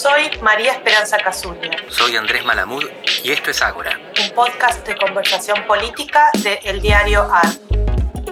Soy 0.00 0.30
María 0.40 0.72
Esperanza 0.72 1.18
Casulla. 1.18 1.72
Soy 1.88 2.16
Andrés 2.16 2.42
Malamud 2.42 2.84
y 3.22 3.32
esto 3.32 3.50
es 3.50 3.60
Ágora. 3.60 4.00
Un 4.18 4.34
podcast 4.34 4.88
de 4.88 4.96
conversación 4.96 5.58
política 5.66 6.30
de 6.42 6.58
El 6.64 6.80
Diario 6.80 7.28
AR. 7.30 7.50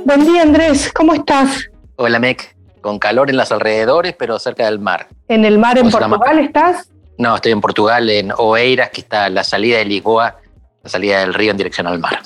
Buen 0.06 0.24
día 0.24 0.40
Andrés, 0.40 0.90
¿cómo 0.94 1.12
estás? 1.12 1.68
Hola 1.96 2.18
Mec, 2.18 2.56
con 2.80 2.98
calor 2.98 3.28
en 3.28 3.36
los 3.36 3.52
alrededores 3.52 4.14
pero 4.18 4.38
cerca 4.38 4.64
del 4.64 4.78
mar. 4.78 5.08
¿En 5.28 5.44
el 5.44 5.58
mar 5.58 5.76
en 5.76 5.90
Portugal 5.90 6.38
estás? 6.38 6.90
No, 7.18 7.36
estoy 7.36 7.52
en 7.52 7.60
Portugal, 7.60 8.08
en 8.08 8.32
Oeiras, 8.34 8.88
que 8.88 9.02
está 9.02 9.28
la 9.28 9.44
salida 9.44 9.76
de 9.76 9.84
Lisboa, 9.84 10.38
la 10.82 10.88
salida 10.88 11.20
del 11.20 11.34
río 11.34 11.50
en 11.50 11.58
dirección 11.58 11.86
al 11.86 11.98
mar. 11.98 12.22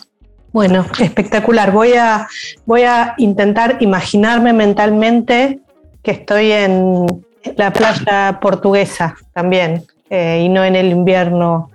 Bueno, 0.52 0.86
espectacular. 1.00 1.72
Voy 1.72 1.94
a, 1.94 2.28
voy 2.64 2.82
a 2.82 3.14
intentar 3.18 3.78
imaginarme 3.80 4.52
mentalmente 4.52 5.58
que 6.04 6.12
estoy 6.12 6.52
en 6.52 7.24
la 7.56 7.72
playa 7.72 8.38
portuguesa 8.40 9.16
también, 9.32 9.84
eh, 10.10 10.42
y 10.44 10.48
no 10.48 10.64
en 10.64 10.76
el 10.76 10.90
invierno 10.90 11.70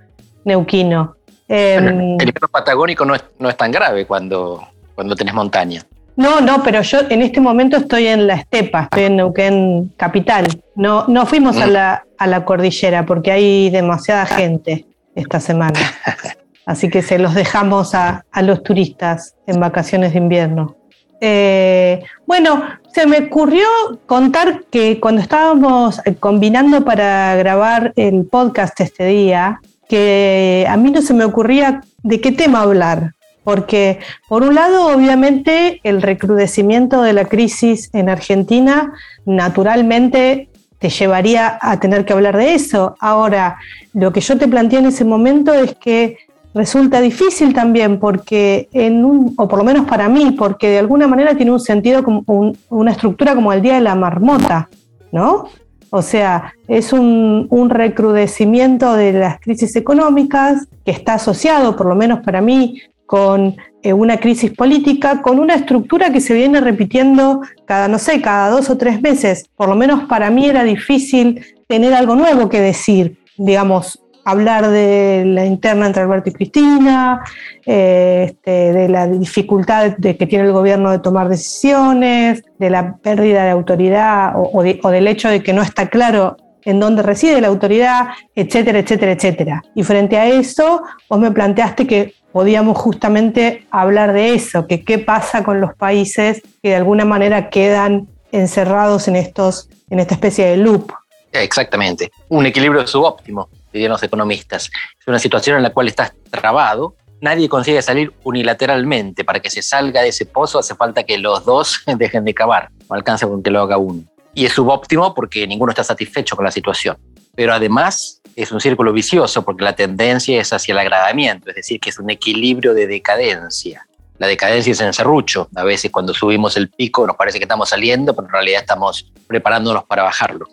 neuquino. 0.46 1.16
el 1.48 1.88
em, 1.88 2.02
invierno 2.12 2.48
patagónico 2.48 3.06
no 3.06 3.16
es, 3.16 3.24
no 3.40 3.50
es 3.50 3.58
tan 3.58 3.72
grave 3.72 4.06
cuando, 4.06 4.68
cuando 4.96 5.16
tenés 5.16 5.34
montaña. 5.34 5.84
No, 6.16 6.42
no, 6.42 6.64
pero 6.64 6.82
yo 6.82 7.02
en 7.10 7.22
este 7.22 7.40
momento 7.40 7.78
estoy 7.78 8.08
en 8.08 8.26
la 8.26 8.34
estepa, 8.34 8.84
estoy 8.84 9.04
en 9.04 9.18
Neuquén 9.18 9.94
capital. 9.98 10.48
No, 10.76 11.06
no 11.08 11.28
fuimos 11.28 11.58
a, 11.58 11.68
mm. 11.68 11.70
la, 11.70 12.06
a 12.18 12.28
la 12.28 12.44
cordillera 12.44 13.06
porque 13.06 13.32
hay 13.32 13.70
demasiada 13.70 14.26
gente 14.26 14.88
esta 15.14 15.40
semana. 15.40 15.80
Así 16.66 16.90
que 16.90 17.04
se 17.04 17.20
los 17.20 17.36
dejamos 17.36 17.94
a, 17.94 18.26
a 18.32 18.42
los 18.42 18.64
turistas 18.64 19.36
en 19.46 19.60
vacaciones 19.60 20.14
de 20.14 20.18
invierno. 20.18 20.76
Eh, 21.22 22.04
bueno, 22.26 22.64
se 22.98 23.06
me 23.06 23.20
ocurrió 23.20 23.68
contar 24.08 24.64
que 24.72 25.00
cuando 25.00 25.22
estábamos 25.22 26.02
eh, 26.04 26.16
combinando 26.16 26.84
para 26.84 27.36
grabar 27.36 27.94
el 27.96 28.26
podcast 28.26 28.80
este 28.80 29.06
día, 29.06 29.62
que 29.88 30.66
a 30.68 30.76
mí 30.78 30.90
no 30.90 31.04
se 31.04 31.14
me 31.14 31.24
ocurría 31.24 31.82
de 32.02 32.20
qué 32.20 32.32
tema 32.32 32.62
hablar, 32.62 33.14
porque 33.44 34.00
por 34.28 34.42
un 34.42 34.56
lado, 34.56 34.88
obviamente, 34.88 35.80
el 35.84 36.02
recrudecimiento 36.02 37.04
de 37.04 37.14
la 37.14 37.26
crisis 37.26 37.92
en 37.94 38.10
Argentina 38.10 38.92
naturalmente 39.28 40.50
te 40.80 40.90
llevaría 40.90 41.60
a 41.62 41.80
tener 41.80 42.04
que 42.04 42.14
hablar 42.14 42.36
de 42.36 42.56
eso. 42.56 42.96
Ahora, 43.00 43.60
lo 43.94 44.12
que 44.12 44.22
yo 44.22 44.40
te 44.40 44.48
planteé 44.48 44.80
en 44.80 44.88
ese 44.88 45.06
momento 45.06 45.54
es 45.54 45.76
que 45.76 46.18
resulta 46.54 47.02
difícil 47.02 47.54
también 47.54 48.00
porque 48.00 48.68
en 48.72 49.06
un, 49.06 49.34
o 49.38 49.48
por 49.48 49.60
lo 49.60 49.66
menos 49.66 49.86
para 49.86 50.10
mí, 50.10 50.32
porque 50.32 50.70
de 50.70 50.80
alguna 50.80 51.08
manera 51.08 51.36
tiene 51.36 51.52
un 51.52 51.60
sentido 51.60 52.04
como 52.04 52.24
una 52.70 52.92
estructura 52.92 53.36
como 53.36 53.54
el 53.54 53.62
Día 53.62 53.76
de 53.76 53.82
la 53.82 53.96
Marmota, 53.96 54.70
¿no? 55.12 55.48
O 55.90 56.02
sea, 56.02 56.54
es 56.68 56.92
un, 56.94 57.48
recrudecimiento 57.70 58.94
de 58.94 59.14
las 59.14 59.40
crisis 59.40 59.76
económicas 59.76 60.68
que 60.86 60.92
está 60.92 61.16
asociado, 61.16 61.76
por 61.76 61.88
lo 61.88 61.96
menos 61.96 62.20
para 62.22 62.42
mí, 62.42 62.82
con 63.06 63.56
eh, 63.84 63.94
una 63.94 64.18
crisis 64.18 64.52
política, 64.52 65.22
con 65.22 65.40
una 65.40 65.56
estructura 65.56 66.12
que 66.12 66.20
se 66.20 66.34
viene 66.34 66.60
repitiendo 66.60 67.42
cada, 67.66 67.88
no 67.88 68.00
sé, 68.00 68.22
cada 68.22 68.50
dos 68.50 68.70
o 68.70 68.78
tres 68.78 69.02
meses. 69.02 69.50
Por 69.56 69.70
lo 69.70 69.76
menos 69.76 70.04
para 70.10 70.30
mí 70.30 70.46
era 70.46 70.64
difícil 70.64 71.42
tener 71.68 71.94
algo 71.94 72.16
nuevo 72.16 72.50
que 72.50 72.60
decir, 72.60 73.18
digamos, 73.38 74.02
hablar 74.28 74.70
de 74.70 75.24
la 75.26 75.46
interna 75.46 75.88
entre 75.88 76.04
Alberto 76.04 76.30
y 76.30 76.34
Cristina, 76.34 77.24
eh, 77.66 78.26
este, 78.28 78.74
de 78.74 78.90
la 78.90 79.08
dificultad 79.08 79.96
de 79.98 80.18
que 80.18 80.28
tiene 80.28 80.44
el 80.44 80.52
gobierno 80.52 80.92
de 80.92 81.00
tomar 81.00 81.30
decisiones, 81.30 82.44
de 82.60 82.70
la 82.70 82.98
pérdida 82.98 83.46
de 83.46 83.52
autoridad 83.52 84.34
o, 84.36 84.62
del 84.92 85.08
hecho 85.08 85.30
de 85.30 85.42
que 85.42 85.54
no 85.54 85.62
está 85.62 85.88
claro 85.88 86.36
en 86.66 86.82
dónde 86.82 87.04
reside 87.04 87.40
la 87.40 87.48
autoridad, 87.48 88.10
etcétera, 88.36 88.80
etcétera, 88.80 89.14
etcétera. 89.14 89.64
Y 89.76 89.84
frente 89.84 90.18
a 90.18 90.28
eso, 90.28 90.82
vos 91.10 91.20
me 91.20 91.32
planteaste 91.32 91.88
que 91.88 92.14
podíamos 92.34 92.78
justamente 92.78 93.66
hablar 93.72 94.12
de 94.12 94.34
eso, 94.34 94.68
que 94.68 94.84
qué 94.84 95.00
pasa 95.00 95.42
con 95.42 95.62
los 95.62 95.74
países 95.74 96.42
que 96.62 96.70
de 96.70 96.76
alguna 96.76 97.06
manera 97.06 97.50
quedan 97.50 98.10
encerrados 98.34 99.08
en, 99.08 99.16
estos, 99.16 99.70
en 99.90 100.02
esta 100.02 100.16
especie 100.16 100.48
de 100.48 100.58
loop. 100.58 100.92
Exactamente, 101.32 102.12
un 102.28 102.46
equilibrio 102.46 102.86
subóptimo 102.86 103.48
dirían 103.78 103.92
los 103.92 104.04
economistas. 104.04 104.70
Es 105.00 105.08
una 105.08 105.20
situación 105.20 105.58
en 105.58 105.64
la 105.64 105.72
cual 105.72 105.88
estás 105.88 106.14
trabado, 106.30 106.96
nadie 107.22 107.50
consigue 107.50 107.82
salir 107.82 108.14
unilateralmente. 108.24 109.24
Para 109.24 109.40
que 109.40 109.50
se 109.50 109.62
salga 109.62 110.02
de 110.02 110.10
ese 110.10 110.26
pozo 110.26 110.60
hace 110.60 110.76
falta 110.76 111.04
que 111.04 111.18
los 111.18 111.46
dos 111.46 111.82
dejen 111.98 112.26
de 112.26 112.34
cavar, 112.34 112.70
no 112.90 112.96
alcanza 112.96 113.28
con 113.28 113.42
que 113.44 113.52
lo 113.52 113.62
haga 113.62 113.78
uno. 113.78 114.04
Y 114.34 114.46
es 114.46 114.54
subóptimo 114.54 115.14
porque 115.14 115.48
ninguno 115.48 115.72
está 115.72 115.84
satisfecho 115.84 116.36
con 116.36 116.46
la 116.46 116.52
situación. 116.52 116.98
Pero 117.36 117.54
además 117.54 118.22
es 118.36 118.52
un 118.52 118.60
círculo 118.60 118.94
vicioso 118.94 119.44
porque 119.44 119.64
la 119.64 119.76
tendencia 119.76 120.40
es 120.40 120.54
hacia 120.54 120.74
el 120.74 120.80
agradamiento, 120.80 121.50
es 121.50 121.56
decir, 121.56 121.80
que 121.80 121.90
es 121.90 122.00
un 122.00 122.10
equilibrio 122.10 122.74
de 122.74 122.88
decadencia. 122.88 123.88
La 124.20 124.28
decadencia 124.28 124.72
es 124.72 124.82
en 124.82 124.94
serrucho. 124.94 125.48
A 125.56 125.64
veces 125.64 125.92
cuando 125.92 126.14
subimos 126.14 126.58
el 126.58 126.70
pico 126.70 127.06
nos 127.06 127.16
parece 127.16 127.38
que 127.38 127.46
estamos 127.46 127.70
saliendo, 127.70 128.16
pero 128.16 128.28
en 128.28 128.34
realidad 128.34 128.62
estamos 128.62 129.12
preparándonos 129.28 129.84
para 129.86 130.04
bajarlo 130.04 130.48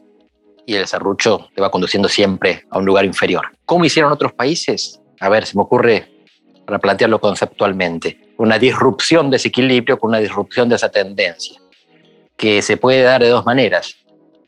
y 0.66 0.74
el 0.74 0.86
serrucho 0.86 1.48
te 1.54 1.60
va 1.60 1.70
conduciendo 1.70 2.08
siempre 2.08 2.64
a 2.70 2.78
un 2.78 2.84
lugar 2.84 3.04
inferior. 3.04 3.46
¿Cómo 3.64 3.84
hicieron 3.84 4.12
otros 4.12 4.32
países? 4.32 5.00
A 5.20 5.28
ver, 5.28 5.46
se 5.46 5.56
me 5.56 5.62
ocurre 5.62 6.10
para 6.66 6.78
plantearlo 6.78 7.20
conceptualmente. 7.20 8.18
Una 8.38 8.58
disrupción 8.58 9.30
de 9.30 9.36
ese 9.36 9.48
equilibrio 9.48 9.98
con 9.98 10.10
una 10.10 10.18
disrupción 10.18 10.68
de 10.68 10.76
esa 10.76 10.88
tendencia, 10.88 11.60
que 12.36 12.62
se 12.62 12.76
puede 12.76 13.02
dar 13.02 13.22
de 13.22 13.28
dos 13.28 13.44
maneras, 13.46 13.96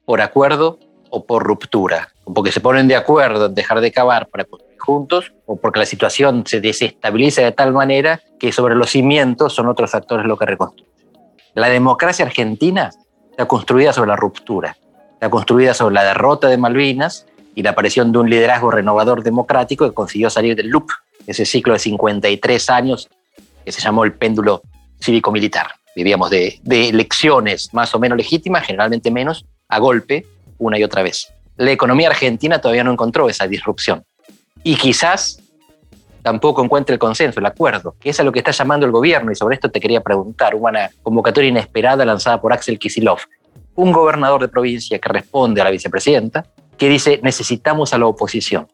por 0.04 0.20
acuerdo 0.20 0.78
o 1.10 1.24
por 1.24 1.44
ruptura, 1.44 2.12
porque 2.34 2.52
se 2.52 2.60
ponen 2.60 2.88
de 2.88 2.96
acuerdo 2.96 3.46
en 3.46 3.54
dejar 3.54 3.80
de 3.80 3.92
cavar 3.92 4.28
para 4.28 4.44
construir 4.44 4.78
juntos 4.78 5.32
o 5.46 5.56
porque 5.56 5.80
la 5.80 5.86
situación 5.86 6.44
se 6.46 6.60
desestabiliza 6.60 7.42
de 7.42 7.52
tal 7.52 7.72
manera 7.72 8.20
que 8.38 8.52
sobre 8.52 8.74
los 8.74 8.90
cimientos 8.90 9.52
son 9.52 9.68
otros 9.68 9.94
actores 9.94 10.26
lo 10.26 10.36
que 10.36 10.46
reconstruyen. 10.46 10.92
La 11.54 11.68
democracia 11.68 12.24
argentina 12.24 12.90
está 13.30 13.46
construida 13.46 13.92
sobre 13.92 14.08
la 14.08 14.16
ruptura 14.16 14.76
Está 15.16 15.30
construida 15.30 15.72
sobre 15.72 15.94
la 15.94 16.04
derrota 16.04 16.46
de 16.46 16.58
Malvinas 16.58 17.24
y 17.54 17.62
la 17.62 17.70
aparición 17.70 18.12
de 18.12 18.18
un 18.18 18.28
liderazgo 18.28 18.70
renovador 18.70 19.22
democrático 19.22 19.88
que 19.88 19.94
consiguió 19.94 20.28
salir 20.28 20.54
del 20.54 20.68
loop, 20.68 20.90
ese 21.26 21.46
ciclo 21.46 21.72
de 21.72 21.78
53 21.78 22.68
años 22.68 23.08
que 23.64 23.72
se 23.72 23.80
llamó 23.80 24.04
el 24.04 24.12
péndulo 24.12 24.60
cívico-militar. 25.00 25.68
Vivíamos 25.96 26.28
de, 26.28 26.60
de 26.62 26.90
elecciones 26.90 27.72
más 27.72 27.94
o 27.94 27.98
menos 27.98 28.18
legítimas, 28.18 28.66
generalmente 28.66 29.10
menos, 29.10 29.46
a 29.68 29.78
golpe, 29.78 30.26
una 30.58 30.78
y 30.78 30.84
otra 30.84 31.02
vez. 31.02 31.32
La 31.56 31.70
economía 31.70 32.08
argentina 32.08 32.60
todavía 32.60 32.84
no 32.84 32.92
encontró 32.92 33.30
esa 33.30 33.46
disrupción. 33.46 34.04
Y 34.62 34.76
quizás 34.76 35.40
tampoco 36.20 36.62
encuentre 36.62 36.92
el 36.92 36.98
consenso, 36.98 37.40
el 37.40 37.46
acuerdo, 37.46 37.94
que 37.98 38.10
es 38.10 38.20
a 38.20 38.22
lo 38.22 38.32
que 38.32 38.40
está 38.40 38.50
llamando 38.50 38.84
el 38.84 38.92
gobierno. 38.92 39.32
Y 39.32 39.34
sobre 39.34 39.54
esto 39.54 39.70
te 39.70 39.80
quería 39.80 40.02
preguntar. 40.02 40.54
Una 40.54 40.90
convocatoria 41.02 41.48
inesperada 41.48 42.04
lanzada 42.04 42.38
por 42.38 42.52
Axel 42.52 42.78
Kisilov 42.78 43.20
un 43.76 43.92
gobernador 43.92 44.40
de 44.40 44.48
provincia 44.48 44.98
que 44.98 45.08
responde 45.08 45.60
a 45.60 45.64
la 45.64 45.70
vicepresidenta, 45.70 46.46
que 46.76 46.88
dice 46.88 47.20
necesitamos 47.22 47.94
a 47.94 47.98
la 47.98 48.06
oposición. 48.06 48.68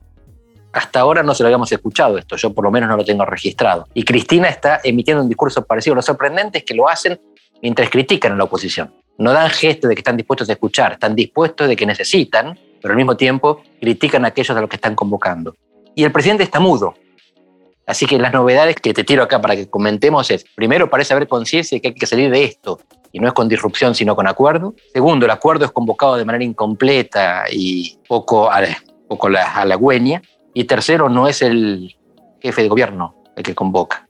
Hasta 0.72 1.00
ahora 1.00 1.22
no 1.22 1.34
se 1.34 1.42
lo 1.42 1.48
habíamos 1.48 1.70
escuchado 1.70 2.16
esto, 2.16 2.36
yo 2.36 2.54
por 2.54 2.64
lo 2.64 2.70
menos 2.70 2.88
no 2.88 2.96
lo 2.96 3.04
tengo 3.04 3.24
registrado. 3.26 3.86
Y 3.92 4.04
Cristina 4.04 4.48
está 4.48 4.80
emitiendo 4.82 5.22
un 5.22 5.28
discurso 5.28 5.64
parecido. 5.64 5.94
Lo 5.94 6.02
sorprendente 6.02 6.58
es 6.58 6.64
que 6.64 6.74
lo 6.74 6.88
hacen 6.88 7.20
mientras 7.60 7.90
critican 7.90 8.32
a 8.32 8.36
la 8.36 8.44
oposición. 8.44 8.94
No 9.18 9.32
dan 9.32 9.50
gesto 9.50 9.86
de 9.86 9.94
que 9.94 10.00
están 10.00 10.16
dispuestos 10.16 10.48
a 10.48 10.52
escuchar, 10.52 10.92
están 10.92 11.14
dispuestos 11.14 11.68
de 11.68 11.76
que 11.76 11.84
necesitan, 11.84 12.58
pero 12.80 12.92
al 12.92 12.96
mismo 12.96 13.16
tiempo 13.16 13.62
critican 13.80 14.24
a 14.24 14.28
aquellos 14.28 14.56
a 14.56 14.60
los 14.60 14.70
que 14.70 14.76
están 14.76 14.94
convocando. 14.94 15.54
Y 15.94 16.04
el 16.04 16.12
presidente 16.12 16.44
está 16.44 16.58
mudo. 16.58 16.94
Así 17.86 18.06
que 18.06 18.18
las 18.18 18.32
novedades 18.32 18.76
que 18.76 18.94
te 18.94 19.04
tiro 19.04 19.22
acá 19.22 19.40
para 19.40 19.56
que 19.56 19.68
comentemos 19.68 20.30
es, 20.30 20.44
primero 20.54 20.88
parece 20.88 21.14
haber 21.14 21.28
conciencia 21.28 21.76
de 21.76 21.82
que 21.82 21.88
hay 21.88 21.94
que 21.94 22.06
salir 22.06 22.30
de 22.30 22.44
esto, 22.44 22.78
y 23.12 23.20
no 23.20 23.28
es 23.28 23.34
con 23.34 23.48
disrupción, 23.48 23.94
sino 23.94 24.16
con 24.16 24.26
acuerdo. 24.26 24.74
Segundo, 24.92 25.26
el 25.26 25.30
acuerdo 25.30 25.66
es 25.66 25.70
convocado 25.70 26.16
de 26.16 26.24
manera 26.24 26.44
incompleta 26.44 27.44
y 27.52 27.98
poco 28.08 28.50
a, 28.50 28.62
poco 29.06 29.28
la 29.28 29.54
halagüeña. 29.54 30.22
Y 30.54 30.64
tercero, 30.64 31.08
no 31.08 31.28
es 31.28 31.42
el 31.42 31.94
jefe 32.40 32.62
de 32.62 32.68
gobierno 32.68 33.14
el 33.36 33.42
que 33.42 33.54
convoca. 33.54 34.08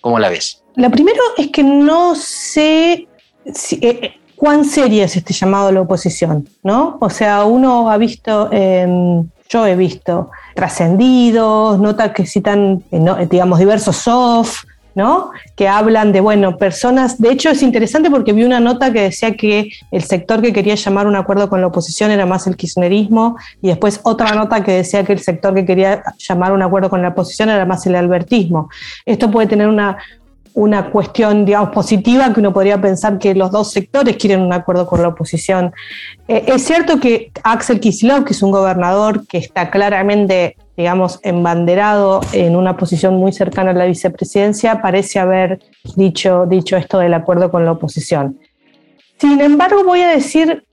¿Cómo 0.00 0.18
la 0.18 0.28
ves? 0.28 0.62
Lo 0.76 0.90
primero 0.90 1.20
es 1.38 1.48
que 1.48 1.62
no 1.62 2.14
sé 2.14 3.08
si, 3.52 3.76
eh, 3.76 3.98
eh, 4.02 4.14
cuán 4.36 4.64
seria 4.64 5.04
es 5.04 5.16
este 5.16 5.32
llamado 5.32 5.68
a 5.68 5.72
la 5.72 5.80
oposición, 5.80 6.46
¿no? 6.62 6.98
O 7.00 7.08
sea, 7.08 7.44
uno 7.44 7.90
ha 7.90 7.96
visto, 7.96 8.50
em, 8.52 9.26
yo 9.48 9.66
he 9.66 9.76
visto 9.76 10.30
trascendidos, 10.54 11.78
notas 11.78 12.12
que 12.12 12.26
citan, 12.26 12.82
eh, 12.90 13.26
digamos, 13.28 13.58
diversos 13.58 13.96
soft, 13.96 14.64
¿no? 14.94 15.30
Que 15.56 15.68
hablan 15.68 16.12
de, 16.12 16.20
bueno, 16.20 16.56
personas, 16.56 17.20
de 17.20 17.32
hecho 17.32 17.50
es 17.50 17.62
interesante 17.62 18.10
porque 18.10 18.32
vi 18.32 18.44
una 18.44 18.60
nota 18.60 18.92
que 18.92 19.02
decía 19.02 19.34
que 19.36 19.70
el 19.90 20.02
sector 20.04 20.40
que 20.40 20.52
quería 20.52 20.76
llamar 20.76 21.06
un 21.06 21.16
acuerdo 21.16 21.48
con 21.48 21.60
la 21.60 21.66
oposición 21.66 22.10
era 22.10 22.26
más 22.26 22.46
el 22.46 22.56
kirchnerismo 22.56 23.36
y 23.60 23.68
después 23.68 24.00
otra 24.04 24.32
nota 24.34 24.62
que 24.62 24.72
decía 24.72 25.04
que 25.04 25.12
el 25.12 25.18
sector 25.18 25.54
que 25.54 25.64
quería 25.64 26.02
llamar 26.16 26.52
un 26.52 26.62
acuerdo 26.62 26.88
con 26.90 27.02
la 27.02 27.08
oposición 27.08 27.50
era 27.50 27.66
más 27.66 27.86
el 27.86 27.96
albertismo. 27.96 28.70
Esto 29.04 29.30
puede 29.30 29.48
tener 29.48 29.66
una, 29.66 29.98
una 30.54 30.90
cuestión, 30.90 31.44
digamos, 31.44 31.70
positiva, 31.70 32.32
que 32.32 32.38
uno 32.38 32.52
podría 32.52 32.80
pensar 32.80 33.18
que 33.18 33.34
los 33.34 33.50
dos 33.50 33.72
sectores 33.72 34.16
quieren 34.16 34.40
un 34.40 34.52
acuerdo 34.52 34.86
con 34.86 35.02
la 35.02 35.08
oposición. 35.08 35.72
Eh, 36.28 36.44
es 36.46 36.64
cierto 36.64 37.00
que 37.00 37.32
Axel 37.42 37.80
Kicillof, 37.80 38.24
que 38.24 38.32
es 38.32 38.42
un 38.42 38.52
gobernador 38.52 39.26
que 39.26 39.38
está 39.38 39.68
claramente, 39.70 40.56
digamos, 40.76 41.18
embanderado 41.24 42.20
en 42.32 42.54
una 42.54 42.76
posición 42.76 43.16
muy 43.16 43.32
cercana 43.32 43.72
a 43.72 43.74
la 43.74 43.86
vicepresidencia, 43.86 44.80
parece 44.80 45.18
haber 45.18 45.58
dicho, 45.96 46.46
dicho 46.46 46.76
esto 46.76 47.00
del 47.00 47.14
acuerdo 47.14 47.50
con 47.50 47.64
la 47.64 47.72
oposición. 47.72 48.38
Sin 49.18 49.40
embargo, 49.40 49.82
voy 49.82 50.02
a 50.02 50.08
decir, 50.08 50.64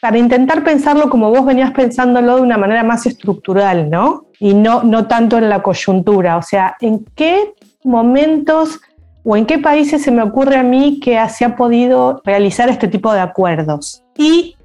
para 0.00 0.16
intentar 0.16 0.62
pensarlo 0.62 1.10
como 1.10 1.30
vos 1.30 1.44
venías 1.44 1.72
pensándolo 1.72 2.36
de 2.36 2.42
una 2.42 2.56
manera 2.56 2.84
más 2.84 3.04
estructural, 3.06 3.90
¿no? 3.90 4.26
Y 4.38 4.54
no, 4.54 4.84
no 4.84 5.08
tanto 5.08 5.38
en 5.38 5.48
la 5.48 5.60
coyuntura, 5.60 6.36
o 6.36 6.42
sea, 6.42 6.76
¿en 6.80 7.04
qué 7.16 7.54
momentos 7.82 8.80
o 9.24 9.36
en 9.36 9.46
qué 9.46 9.58
países 9.58 10.02
se 10.02 10.10
me 10.10 10.22
ocurre 10.22 10.56
a 10.56 10.62
mí 10.62 11.00
que 11.00 11.18
se 11.30 11.44
ha 11.44 11.56
podido 11.56 12.20
realizar 12.24 12.68
este 12.68 12.88
tipo 12.88 13.12
de 13.12 13.20
acuerdos. 13.20 14.04
Y 14.16 14.56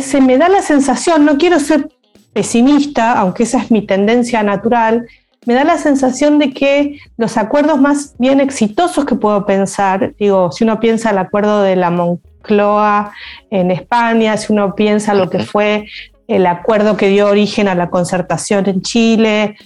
se 0.00 0.20
me 0.20 0.38
da 0.38 0.48
la 0.48 0.62
sensación, 0.62 1.24
no 1.24 1.38
quiero 1.38 1.58
ser 1.58 1.88
pesimista, 2.32 3.14
aunque 3.14 3.44
esa 3.44 3.58
es 3.58 3.70
mi 3.70 3.82
tendencia 3.82 4.42
natural, 4.42 5.06
me 5.46 5.54
da 5.54 5.64
la 5.64 5.78
sensación 5.78 6.38
de 6.38 6.52
que 6.52 6.98
los 7.16 7.36
acuerdos 7.36 7.80
más 7.80 8.14
bien 8.18 8.40
exitosos 8.40 9.04
que 9.04 9.14
puedo 9.14 9.46
pensar, 9.46 10.14
digo, 10.18 10.50
si 10.52 10.64
uno 10.64 10.80
piensa 10.80 11.10
el 11.10 11.18
acuerdo 11.18 11.62
de 11.62 11.76
la 11.76 11.90
Moncloa 11.90 13.12
en 13.50 13.70
España, 13.70 14.36
si 14.36 14.52
uno 14.52 14.74
piensa 14.74 15.14
lo 15.14 15.30
que 15.30 15.38
fue 15.38 15.86
el 16.26 16.46
acuerdo 16.46 16.96
que 16.96 17.08
dio 17.08 17.28
origen 17.28 17.68
a 17.68 17.76
la 17.76 17.90
concertación 17.90 18.68
en 18.68 18.82
Chile, 18.82 19.56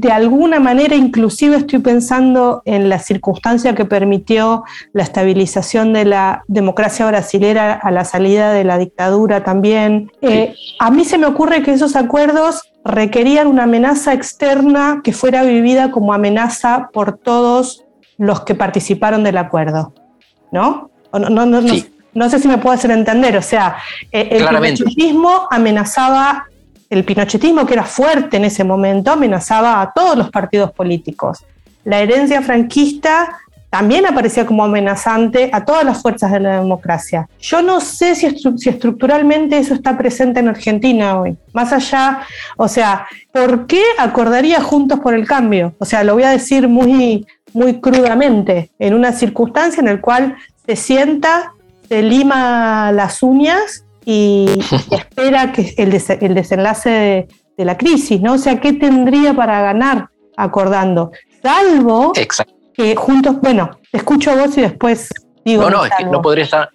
de 0.00 0.10
alguna 0.10 0.60
manera, 0.60 0.96
inclusive 0.96 1.56
estoy 1.56 1.80
pensando 1.80 2.62
en 2.64 2.88
la 2.88 2.98
circunstancia 2.98 3.74
que 3.74 3.84
permitió 3.84 4.64
la 4.94 5.02
estabilización 5.02 5.92
de 5.92 6.06
la 6.06 6.42
democracia 6.48 7.06
brasilera 7.06 7.74
a 7.74 7.90
la 7.90 8.06
salida 8.06 8.50
de 8.50 8.64
la 8.64 8.78
dictadura 8.78 9.44
también. 9.44 10.10
Eh, 10.22 10.54
a 10.78 10.90
mí 10.90 11.04
se 11.04 11.18
me 11.18 11.26
ocurre 11.26 11.62
que 11.62 11.74
esos 11.74 11.96
acuerdos 11.96 12.62
requerían 12.82 13.46
una 13.46 13.64
amenaza 13.64 14.14
externa 14.14 15.02
que 15.04 15.12
fuera 15.12 15.42
vivida 15.42 15.90
como 15.90 16.14
amenaza 16.14 16.88
por 16.94 17.18
todos 17.18 17.84
los 18.16 18.40
que 18.40 18.54
participaron 18.54 19.22
del 19.22 19.36
acuerdo, 19.36 19.92
¿no? 20.50 20.90
No, 21.12 21.28
no, 21.28 21.44
no, 21.44 21.60
no, 22.14 22.30
sé 22.30 22.38
si 22.38 22.48
me 22.48 22.56
puedo 22.56 22.74
hacer 22.74 22.90
entender, 22.92 23.36
o 23.36 23.42
sea, 23.42 23.76
eh, 24.12 24.28
el 24.30 24.48
amenazaba 25.50 26.46
el 26.90 27.04
pinochetismo, 27.04 27.64
que 27.64 27.74
era 27.74 27.84
fuerte 27.84 28.36
en 28.36 28.44
ese 28.44 28.64
momento, 28.64 29.12
amenazaba 29.12 29.80
a 29.80 29.92
todos 29.92 30.18
los 30.18 30.30
partidos 30.30 30.72
políticos. 30.72 31.44
La 31.84 32.00
herencia 32.00 32.42
franquista 32.42 33.38
también 33.70 34.04
aparecía 34.04 34.44
como 34.44 34.64
amenazante 34.64 35.48
a 35.52 35.64
todas 35.64 35.84
las 35.84 36.02
fuerzas 36.02 36.32
de 36.32 36.40
la 36.40 36.60
democracia. 36.60 37.28
Yo 37.40 37.62
no 37.62 37.80
sé 37.80 38.16
si, 38.16 38.26
estructuralmente 38.26 39.56
eso 39.56 39.74
está 39.74 39.96
presente 39.96 40.40
en 40.40 40.48
Argentina 40.48 41.20
hoy. 41.20 41.38
Más 41.52 41.72
allá, 41.72 42.22
o 42.56 42.66
sea, 42.66 43.06
¿por 43.32 43.68
qué 43.68 43.82
acordaría 43.96 44.60
Juntos 44.60 44.98
por 44.98 45.14
el 45.14 45.26
Cambio? 45.26 45.74
O 45.78 45.84
sea, 45.84 46.02
lo 46.02 46.14
voy 46.14 46.24
a 46.24 46.30
decir 46.30 46.66
muy, 46.66 47.24
muy 47.52 47.80
crudamente, 47.80 48.72
en 48.80 48.94
una 48.94 49.12
circunstancia 49.12 49.80
en 49.80 49.86
la 49.86 50.00
cual 50.00 50.36
se 50.66 50.74
sienta, 50.74 51.52
se 51.88 52.02
lima 52.02 52.90
las 52.90 53.22
uñas 53.22 53.84
y, 54.04 54.58
espera 54.90 55.52
que 55.52 55.74
el, 55.76 55.92
el 56.20 56.34
desenlace 56.34 56.90
de, 57.56 57.64
la 57.64 57.76
crisis, 57.76 58.20
¿no? 58.22 58.34
O 58.34 58.38
sea, 58.38 58.58
¿qué 58.58 58.72
tendría 58.72 59.34
para 59.34 59.60
ganar 59.60 60.08
acordando? 60.36 61.10
Salvo 61.42 62.14
que 62.74 62.96
juntos, 62.96 63.38
bueno, 63.42 63.78
te 63.92 63.98
escucho 63.98 64.30
a 64.30 64.36
vos 64.36 64.56
y 64.56 64.62
después 64.62 65.10
digo. 65.44 65.64
No, 65.64 65.70
no, 65.70 65.84
es 65.84 65.92
que 65.94 66.04
no 66.04 66.22
podría 66.22 66.44
estar, 66.44 66.70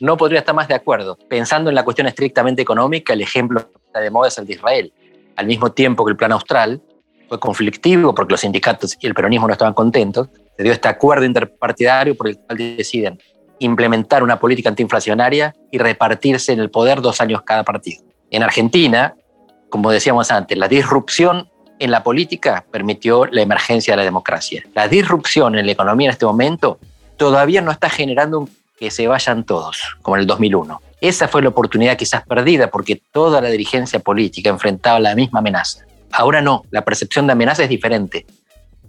no 0.00 0.16
podría 0.16 0.38
estar 0.38 0.54
más 0.54 0.66
de 0.68 0.74
acuerdo. 0.74 1.18
Pensando 1.28 1.68
en 1.68 1.76
la 1.76 1.84
cuestión 1.84 2.06
estrictamente 2.06 2.62
económica, 2.62 3.12
el 3.12 3.20
ejemplo 3.20 3.60
que 3.60 3.86
está 3.86 4.00
de 4.00 4.10
moda 4.10 4.28
es 4.28 4.38
el 4.38 4.46
de 4.46 4.54
Israel. 4.54 4.92
Al 5.36 5.46
mismo 5.46 5.72
tiempo 5.72 6.06
que 6.06 6.12
el 6.12 6.16
plan 6.16 6.32
austral 6.32 6.80
fue 7.28 7.38
conflictivo 7.38 8.14
porque 8.14 8.32
los 8.32 8.40
sindicatos 8.40 8.96
y 8.98 9.06
el 9.06 9.14
peronismo 9.14 9.46
no 9.46 9.52
estaban 9.52 9.74
contentos, 9.74 10.28
se 10.56 10.62
dio 10.62 10.72
este 10.72 10.88
acuerdo 10.88 11.24
interpartidario 11.24 12.16
por 12.16 12.28
el 12.28 12.38
cual 12.38 12.58
deciden 12.58 13.18
implementar 13.60 14.22
una 14.22 14.40
política 14.40 14.68
antiinflacionaria 14.70 15.54
y 15.70 15.78
repartirse 15.78 16.52
en 16.52 16.60
el 16.60 16.70
poder 16.70 17.00
dos 17.00 17.20
años 17.20 17.42
cada 17.42 17.62
partido. 17.62 18.02
En 18.30 18.42
Argentina, 18.42 19.14
como 19.68 19.90
decíamos 19.92 20.30
antes, 20.30 20.58
la 20.58 20.66
disrupción 20.66 21.48
en 21.78 21.90
la 21.90 22.02
política 22.02 22.64
permitió 22.70 23.26
la 23.26 23.42
emergencia 23.42 23.92
de 23.92 23.98
la 23.98 24.04
democracia. 24.04 24.64
La 24.74 24.88
disrupción 24.88 25.56
en 25.56 25.66
la 25.66 25.72
economía 25.72 26.08
en 26.08 26.12
este 26.12 26.26
momento 26.26 26.78
todavía 27.16 27.60
no 27.60 27.70
está 27.70 27.88
generando 27.88 28.48
que 28.78 28.90
se 28.90 29.06
vayan 29.06 29.44
todos, 29.44 29.96
como 30.02 30.16
en 30.16 30.22
el 30.22 30.26
2001. 30.26 30.80
Esa 31.00 31.28
fue 31.28 31.42
la 31.42 31.50
oportunidad 31.50 31.96
quizás 31.96 32.26
perdida 32.26 32.70
porque 32.70 33.00
toda 33.12 33.40
la 33.40 33.48
dirigencia 33.48 34.00
política 34.00 34.50
enfrentaba 34.50 35.00
la 35.00 35.14
misma 35.14 35.40
amenaza. 35.40 35.84
Ahora 36.12 36.42
no, 36.42 36.64
la 36.70 36.82
percepción 36.82 37.26
de 37.26 37.32
amenaza 37.32 37.62
es 37.62 37.68
diferente. 37.68 38.26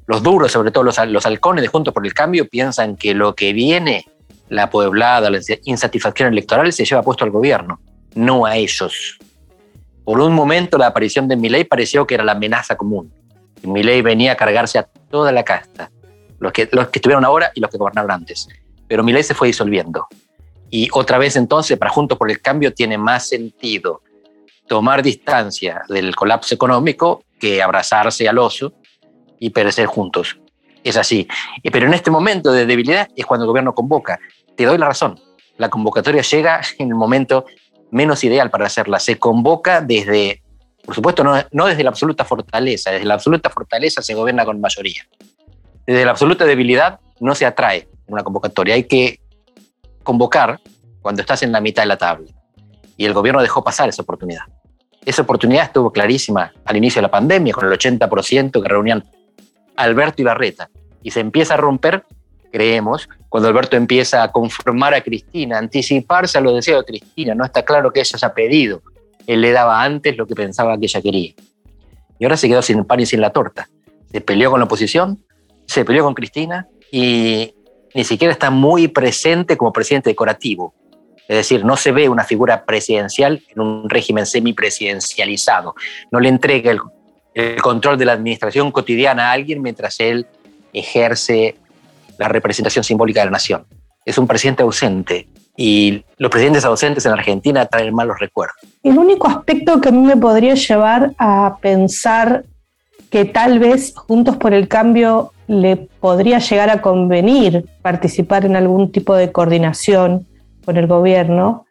Los 0.07 0.23
duros, 0.23 0.51
sobre 0.51 0.71
todo 0.71 0.83
los, 0.83 0.97
los 1.07 1.25
halcones 1.25 1.61
de 1.61 1.67
Juntos 1.67 1.93
por 1.93 2.05
el 2.05 2.13
Cambio, 2.13 2.47
piensan 2.47 2.97
que 2.97 3.13
lo 3.13 3.35
que 3.35 3.53
viene 3.53 4.05
la 4.51 4.69
pueblada, 4.69 5.29
la 5.29 5.39
insatisfacción 5.63 6.33
electoral 6.33 6.73
se 6.73 6.83
lleva 6.83 7.01
puesto 7.01 7.23
al 7.23 7.31
gobierno, 7.31 7.79
no 8.15 8.45
a 8.45 8.57
ellos. 8.57 9.17
Por 10.03 10.19
un 10.19 10.33
momento 10.33 10.77
la 10.77 10.87
aparición 10.87 11.29
de 11.29 11.37
Milei 11.37 11.63
pareció 11.63 12.05
que 12.05 12.15
era 12.15 12.25
la 12.25 12.33
amenaza 12.33 12.75
común. 12.75 13.13
Milei 13.63 14.01
venía 14.01 14.33
a 14.33 14.35
cargarse 14.35 14.77
a 14.77 14.83
toda 15.09 15.31
la 15.31 15.43
casta, 15.43 15.89
los 16.39 16.51
que, 16.51 16.67
los 16.69 16.89
que 16.89 16.99
estuvieron 16.99 17.23
ahora 17.23 17.53
y 17.55 17.61
los 17.61 17.71
que 17.71 17.77
gobernaron 17.77 18.11
antes. 18.11 18.49
Pero 18.89 19.05
Milei 19.05 19.23
se 19.23 19.33
fue 19.33 19.47
disolviendo. 19.47 20.05
Y 20.69 20.89
otra 20.91 21.17
vez 21.17 21.37
entonces, 21.37 21.77
para 21.77 21.89
Juntos 21.89 22.17
por 22.17 22.29
el 22.29 22.41
Cambio, 22.41 22.73
tiene 22.73 22.97
más 22.97 23.29
sentido 23.29 24.01
tomar 24.67 25.01
distancia 25.01 25.83
del 25.87 26.13
colapso 26.13 26.53
económico 26.53 27.23
que 27.39 27.63
abrazarse 27.63 28.27
al 28.27 28.37
oso 28.37 28.73
y 29.39 29.51
perecer 29.51 29.85
juntos. 29.85 30.41
Es 30.83 30.97
así. 30.97 31.27
Pero 31.71 31.87
en 31.87 31.93
este 31.93 32.09
momento 32.09 32.51
de 32.51 32.65
debilidad 32.65 33.07
es 33.15 33.25
cuando 33.25 33.45
el 33.45 33.47
gobierno 33.47 33.75
convoca 33.75 34.19
te 34.55 34.65
doy 34.65 34.77
la 34.77 34.87
razón. 34.87 35.19
La 35.57 35.69
convocatoria 35.69 36.21
llega 36.21 36.61
en 36.77 36.89
el 36.89 36.95
momento 36.95 37.45
menos 37.89 38.23
ideal 38.23 38.49
para 38.49 38.65
hacerla. 38.65 38.99
Se 38.99 39.17
convoca 39.17 39.81
desde, 39.81 40.41
por 40.85 40.95
supuesto, 40.95 41.23
no, 41.23 41.35
no 41.51 41.65
desde 41.65 41.83
la 41.83 41.89
absoluta 41.89 42.25
fortaleza. 42.25 42.91
Desde 42.91 43.05
la 43.05 43.15
absoluta 43.15 43.49
fortaleza 43.49 44.01
se 44.01 44.13
gobierna 44.13 44.45
con 44.45 44.59
mayoría. 44.61 45.07
Desde 45.85 46.05
la 46.05 46.11
absoluta 46.11 46.45
debilidad 46.45 46.99
no 47.19 47.35
se 47.35 47.45
atrae 47.45 47.87
una 48.07 48.23
convocatoria. 48.23 48.75
Hay 48.75 48.83
que 48.83 49.19
convocar 50.03 50.59
cuando 51.01 51.21
estás 51.21 51.43
en 51.43 51.51
la 51.51 51.61
mitad 51.61 51.83
de 51.83 51.87
la 51.87 51.97
tabla. 51.97 52.31
Y 52.97 53.05
el 53.05 53.13
gobierno 53.13 53.41
dejó 53.41 53.63
pasar 53.63 53.89
esa 53.89 54.03
oportunidad. 54.03 54.43
Esa 55.03 55.23
oportunidad 55.23 55.65
estuvo 55.65 55.91
clarísima 55.91 56.53
al 56.65 56.77
inicio 56.77 56.99
de 56.99 57.03
la 57.03 57.11
pandemia, 57.11 57.53
con 57.53 57.65
el 57.65 57.77
80% 57.77 58.61
que 58.61 58.69
reunían 58.69 59.03
Alberto 59.75 60.21
y 60.21 60.25
Larreta. 60.25 60.69
Y 61.03 61.11
se 61.11 61.19
empieza 61.19 61.55
a 61.55 61.57
romper 61.57 62.05
creemos, 62.51 63.09
cuando 63.29 63.49
Alberto 63.49 63.77
empieza 63.77 64.21
a 64.21 64.31
conformar 64.31 64.93
a 64.93 65.01
Cristina, 65.01 65.57
anticiparse 65.57 66.37
a 66.37 66.41
los 66.41 66.53
deseos 66.53 66.81
de 66.81 66.85
Cristina, 66.85 67.33
no 67.33 67.45
está 67.45 67.63
claro 67.63 67.91
que 67.91 68.01
ella 68.01 68.11
haya 68.15 68.33
pedido, 68.33 68.83
él 69.25 69.41
le 69.41 69.51
daba 69.51 69.81
antes 69.81 70.17
lo 70.17 70.27
que 70.27 70.35
pensaba 70.35 70.77
que 70.77 70.85
ella 70.85 71.01
quería. 71.01 71.33
Y 72.19 72.25
ahora 72.25 72.37
se 72.37 72.47
quedó 72.47 72.61
sin 72.61 72.83
pan 72.83 72.99
y 72.99 73.05
sin 73.05 73.21
la 73.21 73.31
torta. 73.31 73.69
Se 74.11 74.21
peleó 74.21 74.51
con 74.51 74.59
la 74.59 74.65
oposición, 74.65 75.23
se 75.65 75.85
peleó 75.85 76.03
con 76.03 76.13
Cristina 76.13 76.67
y 76.91 77.55
ni 77.95 78.03
siquiera 78.03 78.31
está 78.31 78.51
muy 78.51 78.89
presente 78.89 79.57
como 79.57 79.73
presidente 79.73 80.09
decorativo. 80.09 80.75
Es 81.27 81.37
decir, 81.37 81.63
no 81.63 81.77
se 81.77 81.91
ve 81.91 82.09
una 82.09 82.25
figura 82.25 82.65
presidencial 82.65 83.41
en 83.49 83.61
un 83.61 83.89
régimen 83.89 84.25
semipresidencializado. 84.25 85.75
No 86.11 86.19
le 86.19 86.29
entrega 86.29 86.71
el, 86.71 86.81
el 87.33 87.61
control 87.61 87.97
de 87.97 88.05
la 88.05 88.13
administración 88.13 88.71
cotidiana 88.71 89.29
a 89.29 89.31
alguien 89.33 89.61
mientras 89.61 89.99
él 89.99 90.25
ejerce 90.73 91.55
la 92.17 92.27
representación 92.27 92.83
simbólica 92.83 93.21
de 93.21 93.25
la 93.25 93.31
nación. 93.31 93.65
Es 94.05 94.17
un 94.17 94.27
presidente 94.27 94.63
ausente 94.63 95.27
y 95.55 96.03
los 96.17 96.31
presidentes 96.31 96.65
ausentes 96.65 97.05
en 97.05 97.11
Argentina 97.11 97.65
traen 97.65 97.93
malos 97.93 98.17
recuerdos. 98.19 98.57
El 98.83 98.97
único 98.97 99.27
aspecto 99.27 99.79
que 99.79 99.89
a 99.89 99.91
mí 99.91 99.99
me 99.99 100.17
podría 100.17 100.55
llevar 100.55 101.13
a 101.17 101.57
pensar 101.61 102.45
que 103.09 103.25
tal 103.25 103.59
vez 103.59 103.93
Juntos 103.95 104.37
por 104.37 104.53
el 104.53 104.67
Cambio 104.67 105.33
le 105.47 105.75
podría 105.75 106.39
llegar 106.39 106.69
a 106.69 106.81
convenir 106.81 107.65
participar 107.81 108.45
en 108.45 108.55
algún 108.55 108.91
tipo 108.91 109.15
de 109.15 109.31
coordinación 109.31 110.25
con 110.63 110.77
el 110.77 110.87
gobierno, 110.87 111.65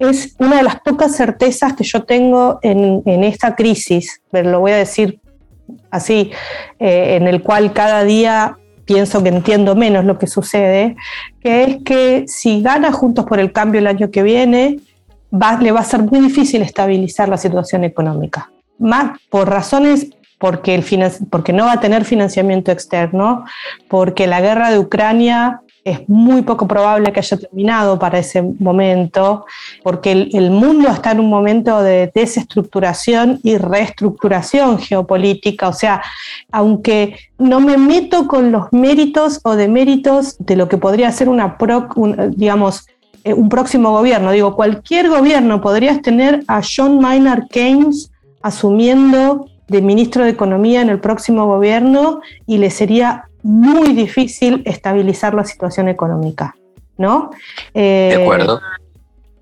es 0.00 0.34
una 0.38 0.56
de 0.56 0.62
las 0.62 0.80
pocas 0.80 1.14
certezas 1.14 1.74
que 1.74 1.84
yo 1.84 2.02
tengo 2.04 2.58
en, 2.62 3.02
esta 3.22 3.54
crisis, 3.54 4.22
pero 4.30 4.50
lo 4.50 4.60
voy 4.60 4.72
a 4.72 4.76
decir 4.76 5.20
así, 5.90 6.32
eh, 6.78 7.16
en 7.16 7.28
el 7.28 7.42
cual 7.42 7.72
cada 7.72 8.02
día 8.02 8.56
pienso 8.86 9.22
que 9.22 9.28
entiendo 9.28 9.76
menos 9.76 10.04
lo 10.04 10.18
que 10.18 10.26
sucede, 10.26 10.96
que 11.40 11.62
es 11.62 11.76
que 11.84 12.24
si 12.26 12.62
gana 12.62 12.92
Juntos 12.92 13.26
por 13.26 13.38
el 13.38 13.52
Cambio 13.52 13.78
el 13.78 13.86
año 13.86 14.10
que 14.10 14.22
viene, 14.22 14.80
le 15.60 15.72
va 15.72 15.80
a 15.80 15.84
ser 15.84 16.02
muy 16.02 16.20
difícil 16.20 16.62
estabilizar 16.62 17.28
la 17.28 17.36
situación 17.36 17.84
económica. 17.84 18.50
Más 18.78 19.20
por 19.28 19.48
razones 19.48 20.08
porque, 20.38 20.74
el 20.74 20.84
porque 21.30 21.52
no 21.52 21.66
va 21.66 21.74
a 21.74 21.80
tener 21.80 22.04
financiamiento 22.04 22.72
externo, 22.72 23.44
porque 23.88 24.26
la 24.26 24.40
guerra 24.40 24.70
de 24.70 24.78
Ucrania 24.78 25.60
es 25.84 26.08
muy 26.08 26.42
poco 26.42 26.66
probable 26.66 27.12
que 27.12 27.20
haya 27.20 27.36
terminado 27.38 27.98
para 27.98 28.18
ese 28.18 28.42
momento, 28.42 29.46
porque 29.82 30.12
el, 30.12 30.50
mundo 30.50 30.88
está 30.88 31.12
en 31.12 31.20
un 31.20 31.30
momento 31.30 31.82
de 31.82 32.10
desestructuración 32.14 33.40
y 33.42 33.56
reestructuración 33.56 34.78
geopolítica. 34.78 35.68
O 35.68 35.72
sea, 35.72 36.02
aunque 36.52 37.16
no 37.38 37.60
me 37.60 37.76
meto 37.78 38.26
con 38.26 38.52
los 38.52 38.72
méritos 38.72 39.40
o 39.42 39.56
deméritos 39.56 40.36
de 40.38 40.56
lo 40.56 40.68
que 40.68 40.76
podría 40.76 41.10
ser 41.12 41.28
eh, 43.24 43.34
un 43.34 43.48
próximo 43.48 43.92
gobierno. 43.92 44.32
Digo, 44.32 44.56
cualquier 44.56 45.08
gobierno 45.08 45.60
podrías 45.60 46.02
tener 46.02 46.42
a 46.48 46.60
John 46.62 47.00
Maynard 47.00 47.48
Keynes 47.48 48.10
asumiendo 48.42 49.46
de 49.68 49.82
ministro 49.82 50.24
de 50.24 50.30
Economía 50.30 50.82
en 50.82 50.88
el 50.88 51.00
próximo 51.00 51.46
gobierno 51.46 52.20
y 52.46 52.58
le 52.58 52.70
sería 52.70 53.29
muy 53.42 53.92
difícil 53.92 54.62
estabilizar 54.64 55.34
la 55.34 55.44
situación 55.44 55.88
económica, 55.88 56.54
¿no? 56.98 57.30
de 57.74 58.12
eh, 58.12 58.22
acuerdo. 58.22 58.60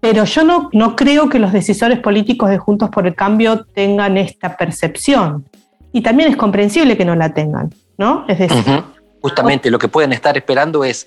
Pero 0.01 0.25
yo 0.25 0.45
no, 0.45 0.71
no 0.73 0.95
creo 0.95 1.29
que 1.29 1.39
los 1.39 1.53
decisores 1.53 1.99
políticos 1.99 2.51
de 2.51 2.59
Juntos 2.59 2.89
por 2.91 3.07
el 3.07 3.15
Cambio 3.15 3.65
tengan 3.65 4.17
esta 4.17 4.57
percepción. 4.57 5.45
Y 5.93 6.03
también 6.03 6.31
es 6.31 6.37
comprensible 6.37 6.97
que 6.97 7.05
no 7.05 7.17
la 7.17 7.35
tengan, 7.35 7.75
¿no? 7.97 8.25
Es 8.29 8.39
decir, 8.39 8.85
justamente 9.21 9.71
lo 9.71 9.79
que 9.79 9.89
pueden 9.89 10.13
estar 10.13 10.37
esperando 10.37 10.85
es 10.85 11.07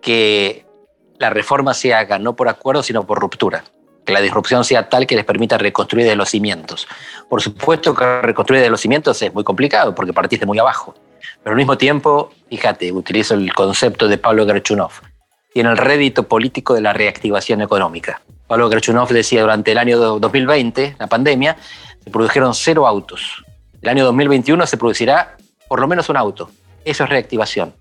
que 0.00 0.66
la 1.18 1.30
reforma 1.30 1.74
se 1.74 1.94
haga 1.94 2.18
no 2.18 2.34
por 2.34 2.48
acuerdo, 2.48 2.82
sino 2.82 3.06
por 3.06 3.20
ruptura. 3.20 3.64
Que 4.04 4.12
la 4.12 4.20
disrupción 4.20 4.64
sea 4.64 4.88
tal 4.88 5.06
que 5.06 5.16
les 5.16 5.24
permita 5.24 5.58
reconstruir 5.58 6.06
de 6.06 6.16
los 6.16 6.30
cimientos. 6.30 6.86
Por 7.28 7.42
supuesto 7.42 7.94
que 7.94 8.22
reconstruir 8.22 8.62
de 8.62 8.70
los 8.70 8.80
cimientos 8.80 9.20
es 9.22 9.32
muy 9.34 9.44
complicado 9.44 9.94
porque 9.94 10.12
partiste 10.12 10.46
muy 10.46 10.58
abajo. 10.58 10.94
Pero 11.42 11.52
al 11.52 11.56
mismo 11.56 11.78
tiempo, 11.78 12.32
fíjate, 12.48 12.92
utilizo 12.92 13.34
el 13.34 13.52
concepto 13.52 14.08
de 14.08 14.18
Pablo 14.18 14.46
Gerchunov, 14.46 14.92
tiene 15.52 15.70
el 15.70 15.76
rédito 15.76 16.24
político 16.24 16.74
de 16.74 16.80
la 16.80 16.92
reactivación 16.92 17.62
económica. 17.62 18.20
Pablo 18.46 18.68
Gerchunov 18.68 19.08
decía 19.08 19.40
durante 19.40 19.72
el 19.72 19.78
año 19.78 19.98
2020, 19.98 20.96
la 20.98 21.06
pandemia, 21.06 21.56
se 22.04 22.10
produjeron 22.10 22.54
cero 22.54 22.86
autos. 22.86 23.44
El 23.82 23.88
año 23.88 24.04
2021 24.04 24.66
se 24.66 24.76
producirá 24.76 25.36
por 25.68 25.80
lo 25.80 25.88
menos 25.88 26.08
un 26.08 26.16
auto. 26.16 26.50
Eso 26.84 27.04
es 27.04 27.10
reactivación. 27.10 27.74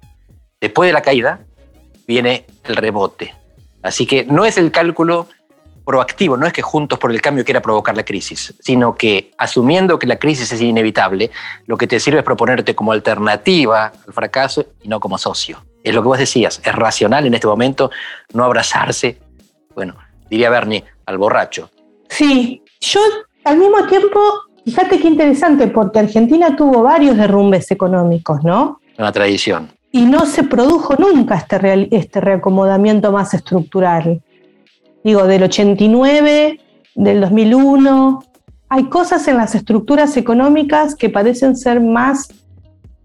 Después 0.60 0.88
de 0.88 0.94
la 0.94 1.02
caída 1.02 1.42
viene 2.08 2.46
el 2.64 2.76
rebote. 2.76 3.34
Así 3.84 4.08
que 4.08 4.26
no 4.26 4.46
es 4.46 4.58
el 4.58 4.72
cálculo 4.72 5.28
proactivo, 5.86 6.36
no 6.36 6.48
es 6.48 6.52
que 6.52 6.62
Juntos 6.62 6.98
por 7.00 7.12
el 7.12 7.22
Cambio 7.22 7.46
quiera 7.46 7.62
provocar 7.62 7.96
la 7.96 8.04
crisis, 8.04 8.56
sino 8.60 8.96
que 8.96 9.32
asumiendo 9.38 10.00
que 10.00 10.08
la 10.08 10.18
crisis 10.18 10.52
es 10.52 10.60
inevitable, 10.60 11.32
lo 11.68 11.78
que 11.78 11.88
te 11.88 12.00
sirve 12.00 12.20
es 12.20 12.26
proponerte 12.26 12.76
como 12.76 12.92
alternativa 12.92 13.94
al 14.06 14.14
fracaso 14.14 14.66
y 14.82 14.88
no 14.88 15.00
como 15.00 15.18
socio. 15.18 15.64
Es 15.84 15.94
lo 15.94 16.02
que 16.02 16.08
vos 16.08 16.18
decías, 16.18 16.60
es 16.66 16.74
racional 16.74 17.28
en 17.28 17.36
este 17.36 17.48
momento 17.48 17.92
no 18.34 18.44
abrazarse, 18.44 19.20
bueno, 19.76 19.96
diría 20.30 20.50
Bernie, 20.50 20.84
al 21.06 21.20
borracho. 21.20 21.70
Sí, 22.10 22.64
yo 22.82 23.00
al 23.44 23.58
mismo 23.58 23.86
tiempo, 23.86 24.20
fíjate 24.66 25.00
qué 25.00 25.08
interesante, 25.08 25.68
porque 25.68 26.00
Argentina 26.00 26.56
tuvo 26.56 26.82
varios 26.82 27.16
derrumbes 27.16 27.70
económicos, 27.70 28.44
¿no? 28.44 28.82
Una 28.98 29.12
tradición. 29.12 29.70
Y 29.92 30.06
no 30.06 30.26
se 30.26 30.44
produjo 30.44 30.96
nunca 30.96 31.36
este, 31.36 31.88
este 31.96 32.20
reacomodamiento 32.20 33.12
más 33.12 33.34
estructural 33.34 34.22
digo, 35.06 35.28
del 35.28 35.44
89, 35.44 36.60
del 36.96 37.22
2001. 37.22 38.24
Hay 38.70 38.86
cosas 38.86 39.28
en 39.28 39.38
las 39.38 39.54
estructuras 39.54 40.18
económicas 40.18 40.96
que 40.96 41.10
parecen 41.10 41.56
ser 41.56 41.80
más, 41.80 42.30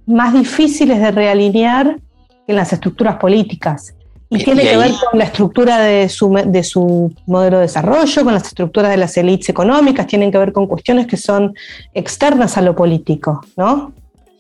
más 0.06 0.32
difíciles 0.32 0.98
de 0.98 1.10
realinear 1.10 2.00
que 2.46 2.52
en 2.52 2.56
las 2.56 2.72
estructuras 2.72 3.16
políticas. 3.16 3.94
Y, 4.30 4.42
tiene 4.42 4.62
que 4.62 4.76
ver 4.78 4.92
con 5.10 5.18
la 5.18 5.24
estructura 5.26 5.78
de 5.80 6.08
su, 6.08 6.32
de 6.32 6.62
su 6.62 7.12
modelo 7.26 7.58
de 7.58 7.64
desarrollo, 7.64 8.24
con 8.24 8.32
las 8.32 8.46
estructuras 8.46 8.90
de 8.92 8.96
las 8.96 9.16
élites 9.18 9.50
económicas, 9.50 10.06
tienen 10.06 10.32
que 10.32 10.38
ver 10.38 10.52
con 10.52 10.66
cuestiones 10.66 11.06
que 11.06 11.18
son 11.18 11.52
externas 11.92 12.56
a 12.56 12.62
lo 12.62 12.74
político, 12.74 13.42
¿no? 13.56 13.92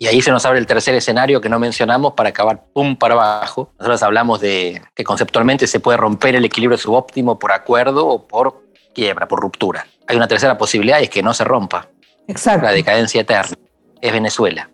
Y 0.02 0.06
ahí 0.06 0.22
se 0.22 0.30
nos 0.30 0.46
abre 0.46 0.58
el 0.58 0.66
tercer 0.66 0.94
escenario 0.94 1.42
que 1.42 1.50
no 1.50 1.58
mencionamos 1.58 2.14
para 2.14 2.30
acabar 2.30 2.64
pum 2.72 2.96
para 2.96 3.12
abajo. 3.12 3.74
Nosotros 3.78 4.02
hablamos 4.02 4.40
de 4.40 4.80
que 4.94 5.04
conceptualmente 5.04 5.66
se 5.66 5.78
puede 5.78 5.98
romper 5.98 6.34
el 6.34 6.44
equilibrio 6.46 6.78
subóptimo 6.78 7.38
por 7.38 7.52
acuerdo 7.52 8.06
o 8.06 8.26
por 8.26 8.64
quiebra, 8.94 9.28
por 9.28 9.40
ruptura. 9.40 9.86
Hay 10.06 10.16
una 10.16 10.26
tercera 10.26 10.56
posibilidad 10.56 11.00
y 11.00 11.02
es 11.02 11.10
que 11.10 11.22
no 11.22 11.34
se 11.34 11.44
rompa. 11.44 11.88
Exacto. 12.26 12.64
La 12.64 12.72
decadencia 12.72 13.20
eterna. 13.20 13.54
Es 14.00 14.10
Venezuela. 14.10 14.70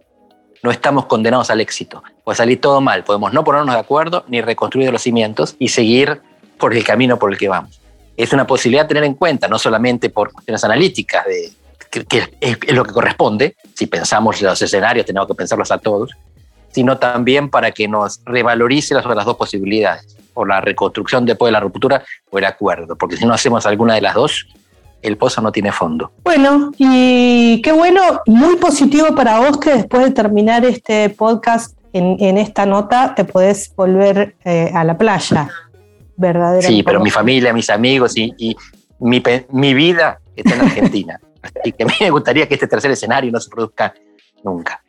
No 0.63 0.71
estamos 0.71 1.07
condenados 1.07 1.51
al 1.51 1.61
éxito. 1.61 2.05
Puede 2.23 2.37
salir 2.37 2.61
todo 2.61 2.81
mal. 2.81 3.03
Podemos 3.03 3.33
no 3.33 3.43
ponernos 3.43 3.75
de 3.75 3.81
acuerdo 3.81 4.25
ni 4.29 4.41
reconstruir 4.41 4.93
los 4.93 5.03
cimientos 5.03 5.57
y 5.59 5.71
seguir 5.71 6.23
por 6.57 6.73
el 6.73 6.85
camino 6.85 7.19
por 7.19 7.33
el 7.33 7.39
que 7.39 7.49
vamos. 7.49 7.81
Es 8.17 8.33
una 8.33 8.47
posibilidad 8.47 8.85
a 8.85 8.89
tener 8.89 9.03
en 9.03 9.15
cuenta, 9.15 9.49
no 9.49 9.59
solamente 9.59 10.09
por 10.09 10.31
cuestiones 10.31 10.63
analíticas 10.63 11.27
de 11.27 11.51
que, 11.89 12.29
es, 12.41 12.75
lo 12.75 12.85
que 12.85 12.93
corresponde, 12.93 13.57
si 13.75 13.87
pensamos 13.87 14.41
los 14.43 14.61
escenarios, 14.61 15.07
tenemos 15.07 15.29
que 15.29 15.35
pensarlos 15.35 15.71
a 15.71 15.79
todos, 15.79 16.11
sino 16.71 16.99
también 16.99 17.49
para 17.49 17.73
que 17.73 17.89
nos 17.89 18.21
revalorice 18.25 18.95
las 18.95 19.07
otras 19.07 19.25
dos 19.25 19.37
posibilidades, 19.37 20.17
o 20.37 20.45
la 20.45 20.61
reconstrucción 20.61 21.25
después 21.25 21.49
de 21.49 21.53
la 21.53 21.61
ruptura 21.61 22.05
o 22.31 22.39
el 22.39 22.45
acuerdo, 22.45 22.97
porque 22.97 23.17
si 23.17 23.25
no 23.25 23.33
hacemos 23.33 23.67
alguna 23.67 23.95
de 23.95 24.03
las 24.03 24.15
dos, 24.15 24.47
el 25.03 25.17
pozo 25.17 25.41
no 25.41 25.51
tiene 25.51 25.73
fondo. 25.73 26.13
Bueno, 26.25 26.73
y 26.77 27.61
qué 27.63 27.73
bueno, 27.73 28.21
muy 28.27 28.57
positivo 28.57 29.15
para 29.15 29.39
vos 29.41 29.59
que 29.59 29.71
después 29.71 30.05
de 30.05 30.11
terminar 30.11 30.65
este 30.65 31.11
podcast 31.11 31.77
en, 31.93 32.37
esta 32.37 32.67
nota 32.67 33.15
te 33.15 33.25
podés 33.25 33.75
volver 33.75 34.37
eh, 34.45 34.71
a 34.75 34.85
la 34.85 34.99
playa, 34.99 35.49
verdaderamente. 36.17 36.67
Sí, 36.67 36.83
pero 36.83 37.01
mi 37.01 37.11
familia, 37.11 37.55
mis 37.55 37.71
amigos 37.71 38.17
y, 38.17 38.35
y 38.37 38.57
mi, 38.99 39.23
mi 39.51 39.73
vida 39.73 40.19
está 40.35 40.55
en 40.55 40.61
Argentina. 40.61 41.19
Y 41.65 41.73
que 41.73 41.85
a 41.85 41.87
mí 41.87 41.93
me 42.01 42.11
gustaría 42.11 42.47
que 42.49 42.55
este 42.55 42.67
tercer 42.67 42.91
escenario 42.91 43.31
no 43.31 43.41
se 43.41 43.51
produzca 43.51 43.95
nunca. 44.43 44.83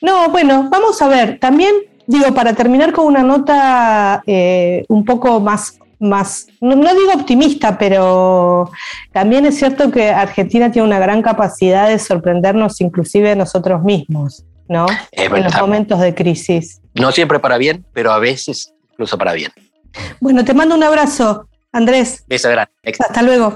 No, 0.00 0.28
bueno, 0.30 0.68
vamos 0.68 1.00
a 1.00 1.08
ver. 1.08 1.38
También, 1.38 1.74
digo, 2.06 2.34
para 2.34 2.54
terminar 2.54 2.92
con 2.92 3.06
una 3.06 3.22
nota 3.22 4.22
eh, 4.26 4.84
un 4.88 5.04
poco 5.04 5.40
más, 5.40 5.78
más 6.00 6.48
no, 6.60 6.76
digo 6.76 7.12
optimista, 7.14 7.78
pero 7.78 8.70
también 9.12 9.46
es 9.46 9.56
cierto 9.56 9.90
que 9.92 10.10
Argentina 10.10 10.72
tiene 10.72 10.88
una 10.88 10.98
gran 10.98 11.22
capacidad 11.22 11.88
de 11.88 11.98
sorprendernos 12.00 12.80
inclusive 12.80 13.36
nosotros 13.36 13.82
mismos, 13.82 14.44
¿no? 14.68 14.86
en 15.12 15.44
los 15.44 15.56
momentos 15.56 16.00
de 16.00 16.14
crisis. 16.14 16.80
No 16.94 17.12
siempre 17.12 17.38
para 17.38 17.56
bien, 17.56 17.86
pero 17.92 18.12
a 18.12 18.18
veces 18.18 18.74
incluso 18.90 19.16
para 19.16 19.32
bien. 19.32 19.52
Bueno, 20.20 20.44
te 20.44 20.52
mando 20.52 20.74
un 20.74 20.82
abrazo, 20.82 21.48
Andrés. 21.70 22.24
Beso 22.26 22.50
grande. 22.50 22.72
Hasta 22.98 23.22
luego. 23.22 23.54